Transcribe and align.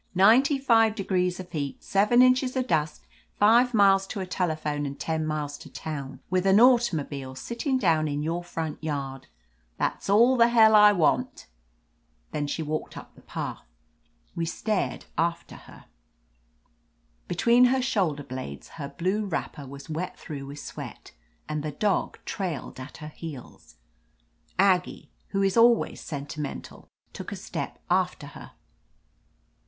"Ninety 0.15 0.57
five 0.57 0.95
degrees 0.95 1.39
of 1.39 1.51
heat, 1.51 1.83
seven 1.83 2.23
inches 2.23 2.55
of 2.55 2.65
dust, 2.65 3.05
five 3.37 3.71
miles 3.71 4.07
to 4.07 4.19
a 4.19 4.25
telephone 4.25 4.87
and 4.87 4.99
ten 4.99 5.27
miles 5.27 5.59
to 5.59 5.69
town, 5.69 6.21
with 6.27 6.47
an 6.47 6.59
automobile 6.59 7.35
sittin' 7.35 7.77
down 7.77 8.07
in 8.07 8.23
your 8.23 8.43
front 8.43 8.83
yard— 8.83 9.27
^that's 9.79 10.09
all 10.09 10.37
the 10.37 10.47
hell 10.47 10.73
I 10.73 10.91
want" 10.91 11.45
Then 12.31 12.47
she 12.47 12.63
walked 12.63 12.97
up 12.97 13.13
the 13.13 13.21
path. 13.21 13.63
We 14.35 14.43
stared 14.43 15.05
after 15.19 15.53
her; 15.55 15.85
between 17.27 17.65
her 17.65 17.79
shoulder 17.79 18.23
blades 18.23 18.69
her 18.79 18.89
blue 18.89 19.29
237 19.29 19.29
THE 19.29 19.69
AMAZING 19.69 19.91
ADVENTURES 19.91 19.91
wrapper 19.93 20.01
was 20.01 20.01
wet 20.01 20.19
through 20.19 20.45
with 20.47 20.59
sweat, 20.59 21.11
and 21.47 21.61
the 21.61 21.71
dog 21.71 22.17
trailed 22.25 22.79
at 22.79 22.97
her 22.97 23.09
heels. 23.09 23.75
Aggie, 24.57 25.11
who 25.27 25.43
is 25.43 25.55
always 25.55 26.01
sentimental, 26.01 26.87
took 27.13 27.31
a 27.31 27.35
step 27.35 27.77
after 27.91 28.25
her. 28.33 28.53